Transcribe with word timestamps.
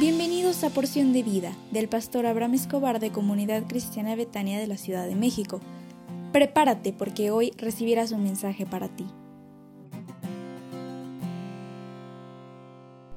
Bienvenidos 0.00 0.64
a 0.64 0.70
Porción 0.70 1.12
de 1.12 1.22
Vida 1.22 1.52
del 1.72 1.86
pastor 1.86 2.24
Abraham 2.24 2.54
Escobar 2.54 3.00
de 3.00 3.12
Comunidad 3.12 3.64
Cristiana 3.68 4.16
Betania 4.16 4.58
de 4.58 4.66
la 4.66 4.78
Ciudad 4.78 5.06
de 5.06 5.14
México. 5.14 5.60
Prepárate 6.32 6.94
porque 6.94 7.30
hoy 7.30 7.52
recibirás 7.58 8.10
un 8.10 8.22
mensaje 8.22 8.64
para 8.64 8.88
ti. 8.88 9.06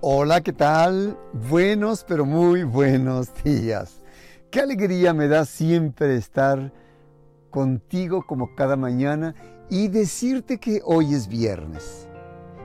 Hola, 0.01 0.41
¿qué 0.41 0.51
tal? 0.51 1.17
Buenos, 1.49 2.03
pero 2.05 2.25
muy 2.25 2.63
buenos 2.63 3.33
días. 3.45 4.03
Qué 4.51 4.59
alegría 4.59 5.13
me 5.13 5.29
da 5.29 5.45
siempre 5.45 6.17
estar 6.17 6.73
contigo 7.49 8.25
como 8.27 8.55
cada 8.55 8.75
mañana 8.75 9.35
y 9.69 9.87
decirte 9.87 10.59
que 10.59 10.81
hoy 10.83 11.13
es 11.13 11.29
viernes 11.29 12.09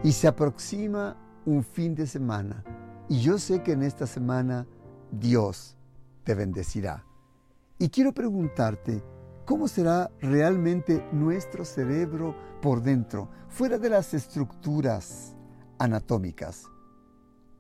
y 0.02 0.10
se 0.10 0.26
aproxima 0.26 1.16
un 1.46 1.62
fin 1.62 1.94
de 1.94 2.08
semana 2.08 2.64
y 3.08 3.20
yo 3.20 3.38
sé 3.38 3.62
que 3.62 3.72
en 3.72 3.82
esta 3.82 4.06
semana 4.06 4.66
Dios 5.10 5.76
te 6.24 6.34
bendecirá. 6.34 7.04
Y 7.78 7.88
quiero 7.88 8.12
preguntarte, 8.12 9.02
¿cómo 9.44 9.68
será 9.68 10.10
realmente 10.20 11.06
nuestro 11.12 11.64
cerebro 11.64 12.34
por 12.60 12.82
dentro, 12.82 13.30
fuera 13.48 13.78
de 13.78 13.88
las 13.88 14.12
estructuras 14.14 15.34
anatómicas? 15.78 16.64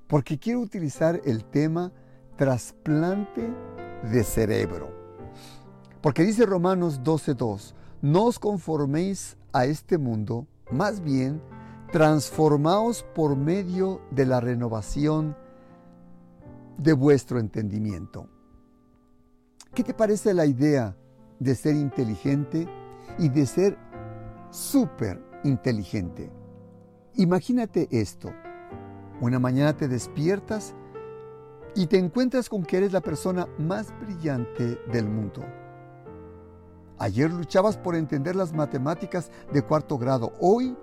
Porque 0.06 0.38
quiero 0.38 0.60
utilizar 0.60 1.20
el 1.24 1.44
tema 1.44 1.92
trasplante 2.36 3.48
de 4.10 4.24
cerebro. 4.24 4.90
Porque 6.00 6.24
dice 6.24 6.46
Romanos 6.46 7.00
12.2, 7.02 7.74
no 8.02 8.24
os 8.24 8.38
conforméis 8.38 9.36
a 9.52 9.64
este 9.64 9.98
mundo, 9.98 10.46
más 10.70 11.00
bien 11.00 11.40
transformaos 11.90 13.02
por 13.14 13.36
medio 13.36 14.00
de 14.10 14.26
la 14.26 14.40
renovación 14.40 15.36
de 16.76 16.92
vuestro 16.92 17.38
entendimiento. 17.38 18.28
¿Qué 19.74 19.82
te 19.82 19.94
parece 19.94 20.34
la 20.34 20.46
idea 20.46 20.96
de 21.38 21.54
ser 21.54 21.74
inteligente 21.74 22.68
y 23.18 23.28
de 23.28 23.46
ser 23.46 23.78
súper 24.50 25.22
inteligente? 25.44 26.30
Imagínate 27.14 27.88
esto. 27.90 28.32
Una 29.20 29.38
mañana 29.38 29.76
te 29.76 29.88
despiertas 29.88 30.74
y 31.74 31.86
te 31.86 31.98
encuentras 31.98 32.48
con 32.48 32.64
que 32.64 32.76
eres 32.76 32.92
la 32.92 33.00
persona 33.00 33.48
más 33.58 33.92
brillante 34.00 34.80
del 34.92 35.08
mundo. 35.08 35.44
Ayer 36.98 37.30
luchabas 37.30 37.76
por 37.76 37.94
entender 37.94 38.36
las 38.36 38.52
matemáticas 38.52 39.30
de 39.52 39.62
cuarto 39.62 39.98
grado. 39.98 40.32
Hoy 40.40 40.76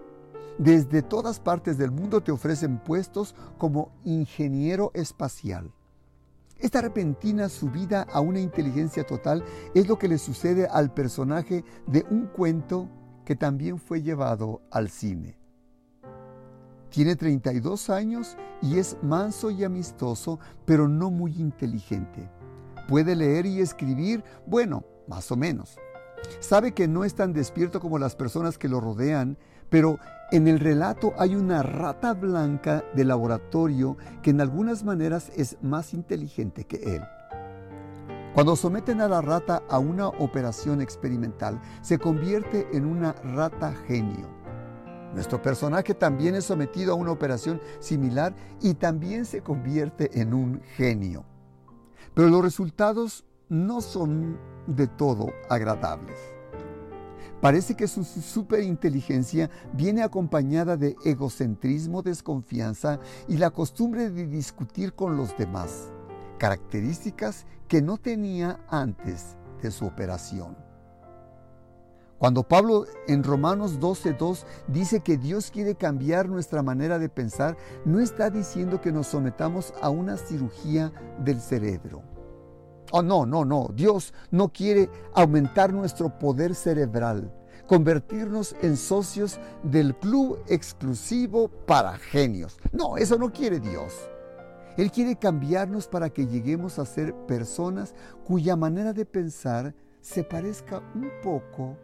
desde 0.57 1.01
todas 1.01 1.39
partes 1.39 1.77
del 1.77 1.91
mundo 1.91 2.21
te 2.21 2.31
ofrecen 2.31 2.79
puestos 2.79 3.35
como 3.57 3.91
ingeniero 4.03 4.91
espacial. 4.93 5.71
Esta 6.59 6.81
repentina 6.81 7.49
subida 7.49 8.03
a 8.03 8.21
una 8.21 8.39
inteligencia 8.39 9.05
total 9.05 9.43
es 9.73 9.87
lo 9.87 9.99
que 9.99 10.07
le 10.07 10.17
sucede 10.17 10.67
al 10.67 10.93
personaje 10.93 11.65
de 11.85 12.05
un 12.09 12.27
cuento 12.27 12.89
que 13.25 13.35
también 13.35 13.77
fue 13.77 14.01
llevado 14.01 14.61
al 14.71 14.89
cine. 14.89 15.37
Tiene 16.89 17.17
32 17.17 17.89
años 17.89 18.37
y 18.61 18.77
es 18.77 18.95
manso 19.01 19.51
y 19.51 19.65
amistoso, 19.65 20.39
pero 20.63 20.87
no 20.87 21.11
muy 21.11 21.33
inteligente. 21.33 22.29
Puede 22.87 23.15
leer 23.17 23.45
y 23.45 23.59
escribir, 23.59 24.23
bueno, 24.45 24.85
más 25.07 25.29
o 25.31 25.35
menos. 25.35 25.77
Sabe 26.39 26.73
que 26.73 26.87
no 26.87 27.03
es 27.03 27.15
tan 27.15 27.33
despierto 27.33 27.81
como 27.81 27.99
las 27.99 28.15
personas 28.15 28.57
que 28.57 28.69
lo 28.69 28.79
rodean, 28.79 29.37
pero 29.69 29.99
en 30.31 30.47
el 30.47 30.59
relato 30.59 31.13
hay 31.17 31.35
una 31.35 31.61
rata 31.61 32.13
blanca 32.13 32.83
de 32.95 33.05
laboratorio 33.05 33.95
que 34.21 34.31
en 34.31 34.41
algunas 34.41 34.83
maneras 34.83 35.31
es 35.35 35.57
más 35.61 35.93
inteligente 35.93 36.65
que 36.65 36.95
él. 36.95 37.03
Cuando 38.33 38.57
someten 38.57 38.99
a 38.99 39.07
la 39.07 39.21
rata 39.21 39.63
a 39.69 39.79
una 39.79 40.07
operación 40.07 40.81
experimental, 40.81 41.61
se 41.81 41.97
convierte 41.97 42.67
en 42.73 42.85
una 42.85 43.13
rata 43.13 43.73
genio. 43.87 44.27
Nuestro 45.13 45.41
personaje 45.41 45.93
también 45.93 46.35
es 46.35 46.43
sometido 46.43 46.91
a 46.91 46.95
una 46.95 47.11
operación 47.11 47.61
similar 47.79 48.35
y 48.61 48.73
también 48.73 49.23
se 49.23 49.41
convierte 49.41 50.19
en 50.19 50.33
un 50.33 50.61
genio. 50.75 51.23
Pero 52.13 52.27
los 52.27 52.41
resultados 52.41 53.23
no 53.47 53.79
son 53.79 54.37
de 54.67 54.87
todo 54.87 55.27
agradables. 55.49 56.34
Parece 57.45 57.75
que 57.75 57.87
su 57.87 58.03
superinteligencia 58.03 59.51
viene 59.73 60.01
acompañada 60.01 60.77
de 60.77 60.95
egocentrismo, 61.05 62.01
desconfianza 62.01 62.99
y 63.27 63.37
la 63.37 63.51
costumbre 63.51 64.09
de 64.09 64.25
discutir 64.25 64.93
con 64.93 65.15
los 65.15 65.37
demás, 65.37 65.91
características 66.39 67.45
que 67.67 67.83
no 67.83 67.97
tenía 67.97 68.59
antes 68.67 69.37
de 69.61 69.69
su 69.69 69.85
operación. 69.85 70.57
Cuando 72.17 72.41
Pablo 72.41 72.87
en 73.07 73.23
Romanos 73.23 73.79
12.2 73.79 74.43
dice 74.67 75.01
que 75.01 75.15
Dios 75.15 75.51
quiere 75.51 75.75
cambiar 75.75 76.27
nuestra 76.27 76.63
manera 76.63 76.97
de 76.97 77.09
pensar, 77.09 77.57
no 77.85 77.99
está 77.99 78.31
diciendo 78.31 78.81
que 78.81 78.91
nos 78.91 79.05
sometamos 79.05 79.71
a 79.83 79.91
una 79.91 80.17
cirugía 80.17 80.91
del 81.23 81.39
cerebro 81.39 82.14
Oh, 82.91 83.01
no, 83.01 83.25
no, 83.25 83.43
no. 83.45 83.69
Dios 83.73 84.13
no 84.31 84.49
quiere 84.49 84.89
aumentar 85.13 85.73
nuestro 85.73 86.17
poder 86.19 86.55
cerebral, 86.55 87.31
convertirnos 87.67 88.55
en 88.61 88.77
socios 88.77 89.39
del 89.63 89.95
club 89.95 90.39
exclusivo 90.47 91.47
para 91.47 91.97
genios. 91.97 92.57
No, 92.71 92.97
eso 92.97 93.17
no 93.17 93.31
quiere 93.31 93.59
Dios. 93.59 93.93
Él 94.77 94.91
quiere 94.91 95.15
cambiarnos 95.15 95.87
para 95.87 96.09
que 96.09 96.27
lleguemos 96.27 96.79
a 96.79 96.85
ser 96.85 97.13
personas 97.25 97.95
cuya 98.25 98.55
manera 98.55 98.91
de 98.93 99.05
pensar 99.05 99.73
se 100.01 100.23
parezca 100.23 100.83
un 100.93 101.09
poco 101.23 101.77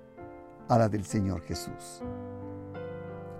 a 0.68 0.78
la 0.78 0.89
del 0.89 1.06
Señor 1.06 1.41
Jesús. 1.41 2.01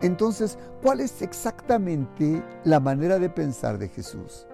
Entonces, 0.02 0.58
¿cuál 0.82 1.02
es 1.02 1.22
exactamente 1.22 2.44
la 2.64 2.80
manera 2.80 3.20
de 3.20 3.30
pensar 3.30 3.78
de 3.78 3.90
Jesús? 3.90 4.48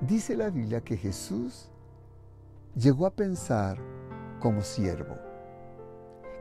Dice 0.00 0.36
la 0.36 0.50
Biblia 0.50 0.82
que 0.82 0.96
Jesús 0.96 1.70
llegó 2.74 3.06
a 3.06 3.14
pensar 3.14 3.78
como 4.40 4.60
siervo, 4.60 5.16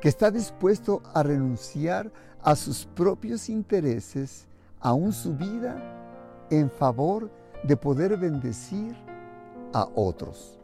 que 0.02 0.09
está 0.09 0.31
dispuesto 0.31 1.02
a 1.14 1.24
renunciar 1.24 2.12
a 2.42 2.56
sus 2.56 2.86
propios 2.86 3.50
intereses, 3.50 4.47
aún 4.80 5.13
su 5.13 5.36
vida, 5.36 5.78
en 6.50 6.69
favor 6.69 7.31
de 7.63 7.78
poder 7.78 8.18
bendecir 8.18 8.96
a 9.72 9.88
otros. 9.96 10.59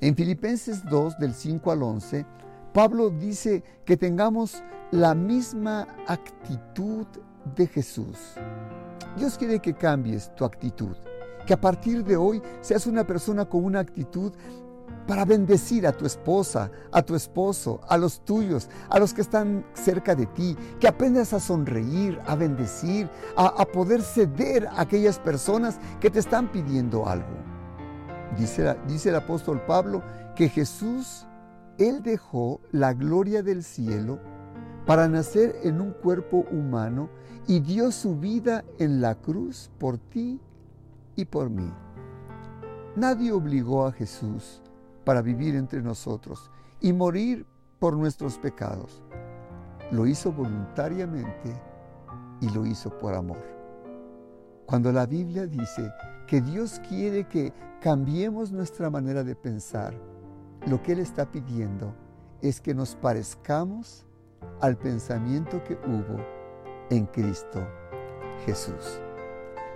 En 0.00 0.14
Filipenses 0.14 0.84
2, 0.84 1.18
del 1.18 1.32
5 1.32 1.70
al 1.70 1.82
11, 1.82 2.26
Pablo 2.74 3.08
dice 3.08 3.64
que 3.86 3.96
tengamos 3.96 4.62
la 4.90 5.14
misma 5.14 5.86
actitud 6.06 7.06
de 7.54 7.66
Jesús. 7.66 8.34
Dios 9.16 9.38
quiere 9.38 9.60
que 9.60 9.72
cambies 9.72 10.34
tu 10.34 10.44
actitud 10.44 10.96
que 11.46 11.54
a 11.54 11.60
partir 11.60 12.04
de 12.04 12.16
hoy 12.16 12.42
seas 12.60 12.86
una 12.86 13.06
persona 13.06 13.44
con 13.46 13.64
una 13.64 13.80
actitud 13.80 14.32
para 15.06 15.24
bendecir 15.24 15.86
a 15.86 15.92
tu 15.92 16.04
esposa, 16.04 16.70
a 16.90 17.00
tu 17.00 17.14
esposo, 17.14 17.80
a 17.88 17.96
los 17.96 18.20
tuyos, 18.24 18.68
a 18.90 18.98
los 18.98 19.14
que 19.14 19.20
están 19.20 19.64
cerca 19.72 20.14
de 20.16 20.26
ti, 20.26 20.56
que 20.80 20.88
aprendas 20.88 21.32
a 21.32 21.40
sonreír, 21.40 22.20
a 22.26 22.34
bendecir, 22.34 23.08
a, 23.36 23.64
poder 23.66 24.02
ceder 24.02 24.66
a 24.66 24.80
aquellas 24.80 25.18
personas 25.18 25.78
que 26.00 26.10
te 26.10 26.18
están 26.18 26.50
pidiendo 26.50 27.08
algo. 27.08 27.36
Dice, 28.36 28.76
el 29.08 29.14
apóstol 29.14 29.64
Pablo 29.64 30.02
que 30.34 30.48
Jesús, 30.48 31.26
Él 31.78 32.02
dejó 32.02 32.60
la 32.72 32.92
gloria 32.92 33.42
del 33.42 33.62
cielo 33.62 34.18
para 34.86 35.08
nacer 35.08 35.56
en 35.62 35.80
un 35.80 35.92
cuerpo 35.92 36.44
humano 36.50 37.08
y 37.46 37.60
dio 37.60 37.92
su 37.92 38.16
vida 38.16 38.64
en 38.78 39.00
la 39.00 39.14
cruz 39.14 39.70
por 39.78 39.98
ti 39.98 40.40
y 41.16 41.24
por 41.24 41.50
mí. 41.50 41.72
Nadie 42.94 43.32
obligó 43.32 43.86
a 43.86 43.92
Jesús 43.92 44.62
para 45.04 45.22
vivir 45.22 45.54
entre 45.56 45.82
nosotros 45.82 46.50
y 46.80 46.92
morir 46.92 47.46
por 47.78 47.96
nuestros 47.96 48.38
pecados. 48.38 49.02
Lo 49.90 50.06
hizo 50.06 50.32
voluntariamente 50.32 51.60
y 52.40 52.48
lo 52.50 52.66
hizo 52.66 52.90
por 52.98 53.14
amor. 53.14 53.42
Cuando 54.66 54.92
la 54.92 55.06
Biblia 55.06 55.46
dice 55.46 55.90
que 56.26 56.40
Dios 56.40 56.80
quiere 56.88 57.28
que 57.28 57.52
cambiemos 57.80 58.50
nuestra 58.50 58.90
manera 58.90 59.22
de 59.22 59.36
pensar, 59.36 59.94
lo 60.66 60.82
que 60.82 60.92
Él 60.92 60.98
está 60.98 61.30
pidiendo 61.30 61.94
es 62.42 62.60
que 62.60 62.74
nos 62.74 62.96
parezcamos 62.96 64.04
al 64.60 64.76
pensamiento 64.76 65.62
que 65.64 65.74
hubo 65.86 66.18
en 66.90 67.06
Cristo 67.06 67.66
Jesús. 68.44 69.00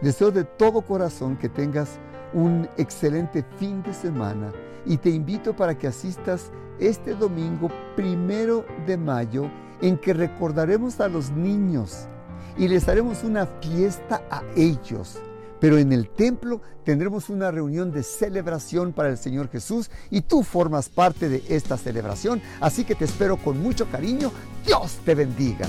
Deseo 0.03 0.31
de 0.31 0.45
todo 0.45 0.81
corazón 0.81 1.37
que 1.37 1.49
tengas 1.49 1.99
un 2.33 2.69
excelente 2.79 3.45
fin 3.59 3.83
de 3.83 3.93
semana 3.93 4.53
y 4.87 4.97
te 4.97 5.11
invito 5.11 5.55
para 5.55 5.77
que 5.77 5.87
asistas 5.87 6.51
este 6.79 7.15
domingo 7.15 7.69
primero 7.97 8.65
de 8.87 8.97
mayo 8.97 9.51
en 9.83 9.99
que 9.99 10.15
recordaremos 10.15 11.01
a 11.01 11.09
los 11.09 11.31
niños 11.31 12.07
y 12.57 12.69
les 12.69 12.89
haremos 12.89 13.25
una 13.25 13.47
fiesta 13.47 14.23
a 14.31 14.43
ellos 14.57 15.19
Pero 15.61 15.77
en 15.77 15.93
el 15.93 16.09
templo 16.09 16.63
tendremos 16.85 17.29
una 17.29 17.51
reunión 17.51 17.93
de 17.93 18.03
celebración 18.03 18.95
para 18.95 19.11
el 19.11 19.19
Señor 19.19 19.51
Jesús 19.51 19.91
y 20.11 20.23
tú 20.23 20.43
formas 20.43 20.89
parte 20.89 21.29
de 21.29 21.43
esta 21.49 21.77
celebración. 21.77 22.41
Así 22.61 22.85
que 22.85 22.95
te 22.95 23.05
espero 23.05 23.37
con 23.37 23.63
mucho 23.63 23.87
cariño. 23.91 24.33
Dios 24.65 24.99
te 25.05 25.15
bendiga. 25.15 25.69